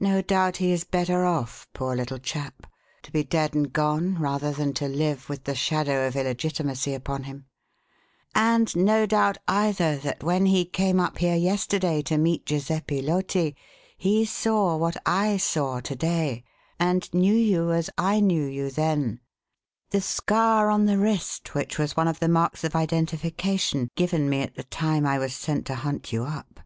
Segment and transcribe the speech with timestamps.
[0.00, 2.66] No doubt he is better off, poor little chap,
[3.02, 7.22] to be dead and gone rather than to live with the shadow of illegitimacy upon
[7.22, 7.46] him;
[8.34, 13.54] and no doubt, either, that when he came up here yesterday to meet Giuseppe Loti,
[13.96, 16.42] he saw what I saw to day,
[16.80, 19.20] and knew you as I knew you then
[19.90, 24.42] the scar on the wrist, which was one of the marks of identification given me
[24.42, 26.58] at the time I was sent to hunt you up!